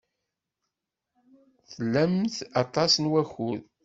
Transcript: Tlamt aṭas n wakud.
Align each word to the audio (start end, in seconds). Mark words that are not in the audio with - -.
Tlamt 1.71 2.35
aṭas 2.61 2.93
n 2.97 3.05
wakud. 3.11 3.61